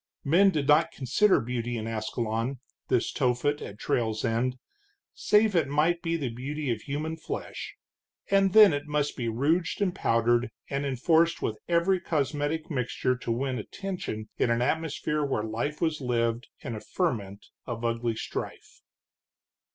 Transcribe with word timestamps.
Men 0.23 0.49
did 0.49 0.67
not 0.67 0.89
consider 0.89 1.39
beauty 1.39 1.77
in 1.77 1.85
Ascalon, 1.85 2.59
this 2.87 3.11
Tophet 3.13 3.61
at 3.61 3.77
trail's 3.77 4.25
end, 4.25 4.57
save 5.13 5.55
it 5.55 5.67
might 5.67 6.01
be 6.01 6.17
the 6.17 6.29
beauty 6.33 6.71
of 6.71 6.81
human 6.81 7.15
flesh, 7.15 7.75
and 8.31 8.53
then 8.53 8.73
it 8.73 8.87
must 8.87 9.15
be 9.15 9.29
rouged 9.29 9.79
and 9.79 9.93
powdered, 9.93 10.49
and 10.71 10.87
enforced 10.87 11.43
with 11.43 11.59
every 11.69 11.99
cosmetic 11.99 12.67
mixture 12.71 13.15
to 13.17 13.31
win 13.31 13.59
attention 13.59 14.27
in 14.39 14.49
an 14.49 14.63
atmosphere 14.63 15.23
where 15.23 15.43
life 15.43 15.79
was 15.81 16.01
lived 16.01 16.47
in 16.61 16.73
a 16.73 16.81
ferment 16.81 17.45
of 17.67 17.85
ugly 17.85 18.15
strife. 18.15 18.81